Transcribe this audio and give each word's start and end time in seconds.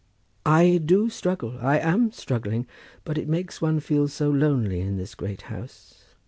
"I 0.47 0.79
do 0.83 1.11
struggle. 1.11 1.59
I 1.61 1.77
am 1.77 2.11
struggling. 2.11 2.65
But 3.03 3.19
it 3.19 3.29
makes 3.29 3.61
one 3.61 3.79
feel 3.79 4.07
so 4.07 4.31
lonely 4.31 4.79
in 4.81 4.97
this 4.97 5.13
great 5.13 5.43
house. 5.43 6.05